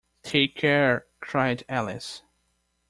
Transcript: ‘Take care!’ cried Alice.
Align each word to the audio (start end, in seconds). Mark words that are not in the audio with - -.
‘Take 0.23 0.55
care!’ 0.55 1.05
cried 1.19 1.63
Alice. 1.69 2.23